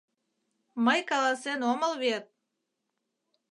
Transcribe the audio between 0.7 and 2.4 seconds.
Мый каласен омыл вет...